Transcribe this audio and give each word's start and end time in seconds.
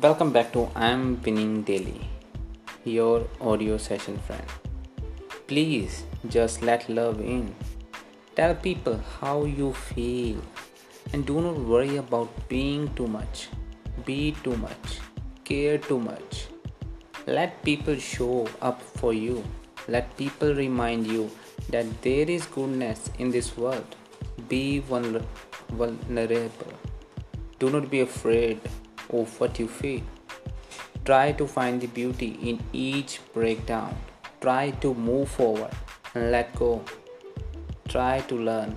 Welcome 0.00 0.32
back 0.32 0.54
to 0.54 0.70
I'm 0.74 1.20
Winning 1.22 1.64
Daily, 1.64 2.08
your 2.82 3.26
audio 3.42 3.76
session 3.76 4.16
friend. 4.20 4.42
Please 5.46 6.04
just 6.28 6.62
let 6.62 6.88
love 6.88 7.20
in. 7.20 7.54
Tell 8.34 8.54
people 8.54 8.98
how 9.20 9.44
you 9.44 9.74
feel 9.74 10.40
and 11.12 11.26
do 11.26 11.42
not 11.42 11.58
worry 11.58 11.98
about 11.98 12.30
being 12.48 12.88
too 12.94 13.06
much, 13.06 13.48
be 14.06 14.34
too 14.42 14.56
much, 14.56 15.00
care 15.44 15.76
too 15.76 16.00
much. 16.00 16.46
Let 17.26 17.62
people 17.62 17.96
show 17.96 18.48
up 18.62 18.80
for 18.80 19.12
you. 19.12 19.44
Let 19.88 20.16
people 20.16 20.54
remind 20.54 21.06
you 21.06 21.30
that 21.68 21.84
there 22.00 22.30
is 22.30 22.46
goodness 22.46 23.10
in 23.18 23.30
this 23.30 23.54
world. 23.58 23.94
Be 24.48 24.78
vulnerable. 24.78 26.72
Do 27.58 27.68
not 27.68 27.90
be 27.90 28.00
afraid 28.00 28.58
of 29.10 29.40
what 29.40 29.58
you 29.58 29.68
feel. 29.68 30.02
Try 31.04 31.32
to 31.32 31.46
find 31.46 31.80
the 31.80 31.88
beauty 31.88 32.38
in 32.42 32.60
each 32.72 33.20
breakdown. 33.32 33.96
Try 34.40 34.70
to 34.82 34.94
move 34.94 35.28
forward 35.28 35.72
and 36.14 36.30
let 36.30 36.54
go. 36.54 36.84
Try 37.88 38.20
to 38.28 38.36
learn 38.36 38.76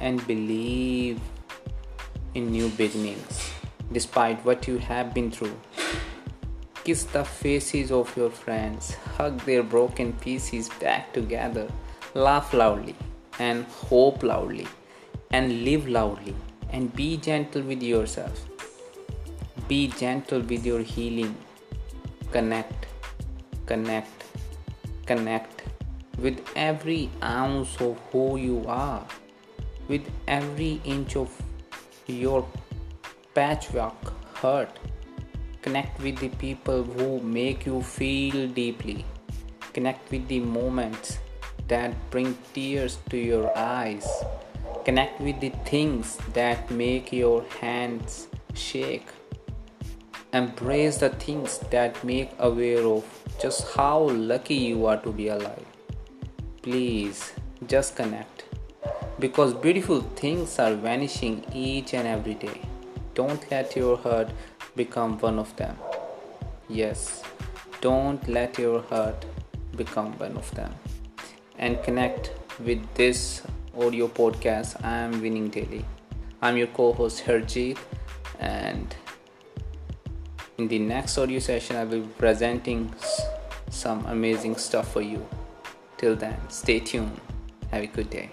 and 0.00 0.26
believe 0.26 1.20
in 2.34 2.50
new 2.50 2.68
beginnings 2.70 3.50
despite 3.92 4.44
what 4.44 4.66
you 4.68 4.78
have 4.78 5.12
been 5.14 5.30
through. 5.30 5.58
Kiss 6.84 7.04
the 7.04 7.24
faces 7.24 7.92
of 7.92 8.16
your 8.16 8.30
friends, 8.30 8.94
hug 9.16 9.40
their 9.40 9.62
broken 9.62 10.12
pieces 10.14 10.68
back 10.80 11.12
together, 11.12 11.68
laugh 12.14 12.54
loudly 12.54 12.94
and 13.38 13.64
hope 13.66 14.22
loudly, 14.22 14.66
and 15.30 15.64
live 15.64 15.88
loudly 15.88 16.34
and 16.70 16.94
be 16.94 17.16
gentle 17.16 17.62
with 17.62 17.82
yourself. 17.82 18.49
Be 19.70 19.86
gentle 19.86 20.40
with 20.40 20.66
your 20.66 20.80
healing. 20.80 21.36
Connect, 22.32 22.86
connect, 23.66 24.24
connect 25.06 25.62
with 26.18 26.40
every 26.56 27.08
ounce 27.22 27.80
of 27.80 27.96
who 28.10 28.36
you 28.36 28.64
are, 28.66 29.06
with 29.86 30.02
every 30.26 30.80
inch 30.84 31.14
of 31.14 31.30
your 32.08 32.44
patchwork 33.32 34.12
hurt. 34.38 34.80
Connect 35.62 36.02
with 36.02 36.18
the 36.18 36.30
people 36.30 36.82
who 36.82 37.20
make 37.20 37.64
you 37.64 37.80
feel 37.80 38.48
deeply. 38.48 39.04
Connect 39.72 40.10
with 40.10 40.26
the 40.26 40.40
moments 40.40 41.20
that 41.68 41.94
bring 42.10 42.36
tears 42.54 42.98
to 43.10 43.16
your 43.16 43.56
eyes. 43.56 44.10
Connect 44.84 45.20
with 45.20 45.38
the 45.38 45.50
things 45.64 46.18
that 46.32 46.68
make 46.72 47.12
your 47.12 47.44
hands 47.60 48.26
shake 48.52 49.06
Embrace 50.32 50.98
the 50.98 51.08
things 51.08 51.58
that 51.70 52.04
make 52.04 52.30
aware 52.38 52.84
of 52.86 53.04
just 53.42 53.66
how 53.74 53.98
lucky 54.10 54.54
you 54.54 54.86
are 54.86 54.96
to 54.98 55.10
be 55.10 55.26
alive. 55.26 55.66
Please 56.62 57.32
just 57.66 57.96
connect 57.96 58.44
because 59.18 59.52
beautiful 59.54 60.02
things 60.14 60.60
are 60.60 60.74
vanishing 60.74 61.44
each 61.52 61.94
and 61.94 62.06
every 62.06 62.34
day. 62.34 62.60
Don't 63.14 63.50
let 63.50 63.74
your 63.74 63.96
heart 63.96 64.30
become 64.76 65.18
one 65.18 65.40
of 65.40 65.54
them. 65.56 65.76
Yes, 66.68 67.24
don't 67.80 68.28
let 68.28 68.56
your 68.56 68.82
heart 68.82 69.26
become 69.76 70.16
one 70.18 70.36
of 70.36 70.48
them. 70.54 70.72
And 71.58 71.82
connect 71.82 72.32
with 72.60 72.82
this 72.94 73.42
audio 73.76 74.06
podcast. 74.06 74.84
I 74.84 74.98
am 74.98 75.20
Winning 75.20 75.48
Daily. 75.48 75.84
I'm 76.40 76.56
your 76.56 76.68
co 76.68 76.92
host 76.92 77.24
Harjeet, 77.24 77.78
and 78.38 78.94
in 80.60 80.68
the 80.68 80.78
next 80.78 81.16
audio 81.16 81.38
session 81.38 81.76
i 81.76 81.84
will 81.84 82.02
be 82.02 82.12
presenting 82.18 82.92
some 83.70 84.04
amazing 84.06 84.56
stuff 84.56 84.92
for 84.92 85.00
you. 85.00 85.26
Till 85.96 86.16
then 86.16 86.36
stay 86.50 86.80
tuned. 86.80 87.18
Have 87.70 87.84
a 87.84 87.86
good 87.86 88.10
day 88.10 88.30